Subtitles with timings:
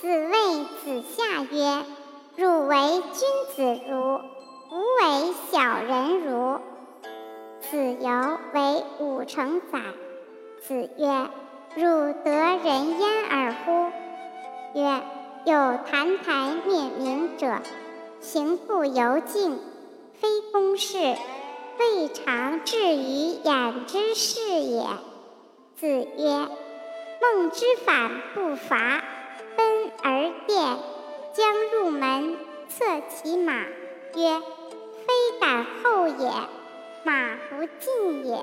[0.00, 1.84] 子谓子夏曰
[2.34, 4.14] ：“汝为君子如，
[4.70, 6.58] 吾为小人如。”
[7.60, 9.78] 子游为五成宰。
[10.62, 11.28] 子曰
[11.76, 13.90] ：“汝得人焉而乎？”
[14.74, 15.02] 曰
[15.44, 17.58] ：“有澹台灭明者，
[18.22, 19.58] 行不由径，
[20.14, 20.96] 非公事，
[21.78, 24.82] 未尝至于焉之是也。”
[25.76, 25.86] 子
[26.16, 26.48] 曰
[27.20, 29.02] ：“孟之反不伐。”
[29.56, 30.78] 奔而殿，
[31.32, 32.36] 将入门，
[32.68, 33.52] 策其马，
[34.14, 34.40] 曰
[35.06, 36.30] ：“非敢后也，
[37.04, 38.38] 马不进也。”